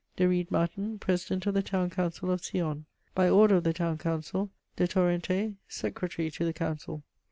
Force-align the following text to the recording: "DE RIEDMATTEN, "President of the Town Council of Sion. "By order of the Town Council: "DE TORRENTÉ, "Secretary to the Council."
"DE 0.15 0.25
RIEDMATTEN, 0.25 0.97
"President 0.99 1.45
of 1.45 1.53
the 1.53 1.61
Town 1.61 1.91
Council 1.91 2.31
of 2.31 2.43
Sion. 2.43 2.85
"By 3.13 3.29
order 3.29 3.57
of 3.57 3.63
the 3.63 3.71
Town 3.71 3.99
Council: 3.99 4.49
"DE 4.75 4.85
TORRENTÉ, 4.87 5.57
"Secretary 5.67 6.31
to 6.31 6.43
the 6.43 6.53
Council." 6.53 7.03